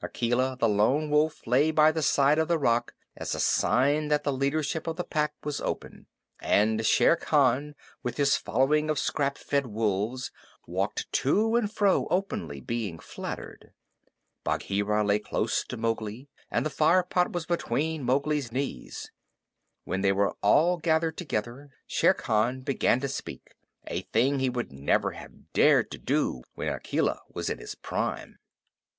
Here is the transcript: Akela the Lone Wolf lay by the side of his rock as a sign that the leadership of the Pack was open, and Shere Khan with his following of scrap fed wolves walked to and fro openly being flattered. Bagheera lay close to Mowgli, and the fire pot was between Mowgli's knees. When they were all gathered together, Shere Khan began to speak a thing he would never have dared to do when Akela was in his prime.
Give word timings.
Akela 0.00 0.56
the 0.58 0.66
Lone 0.66 1.10
Wolf 1.10 1.46
lay 1.46 1.70
by 1.70 1.92
the 1.92 2.00
side 2.00 2.38
of 2.38 2.48
his 2.48 2.56
rock 2.56 2.94
as 3.16 3.34
a 3.34 3.38
sign 3.38 4.08
that 4.08 4.24
the 4.24 4.32
leadership 4.32 4.86
of 4.86 4.96
the 4.96 5.04
Pack 5.04 5.34
was 5.44 5.60
open, 5.60 6.06
and 6.40 6.86
Shere 6.86 7.16
Khan 7.16 7.74
with 8.02 8.16
his 8.16 8.34
following 8.34 8.88
of 8.88 8.98
scrap 8.98 9.36
fed 9.36 9.66
wolves 9.66 10.30
walked 10.66 11.12
to 11.12 11.54
and 11.54 11.70
fro 11.70 12.06
openly 12.10 12.62
being 12.62 12.98
flattered. 12.98 13.74
Bagheera 14.42 15.04
lay 15.04 15.18
close 15.18 15.62
to 15.66 15.76
Mowgli, 15.76 16.30
and 16.50 16.64
the 16.64 16.70
fire 16.70 17.02
pot 17.02 17.32
was 17.34 17.44
between 17.44 18.04
Mowgli's 18.04 18.50
knees. 18.50 19.10
When 19.84 20.00
they 20.00 20.12
were 20.12 20.34
all 20.42 20.78
gathered 20.78 21.18
together, 21.18 21.68
Shere 21.86 22.14
Khan 22.14 22.62
began 22.62 23.00
to 23.00 23.06
speak 23.08 23.52
a 23.86 24.00
thing 24.00 24.38
he 24.38 24.48
would 24.48 24.72
never 24.72 25.10
have 25.10 25.52
dared 25.52 25.90
to 25.90 25.98
do 25.98 26.42
when 26.54 26.70
Akela 26.72 27.20
was 27.34 27.50
in 27.50 27.58
his 27.58 27.74
prime. 27.74 28.38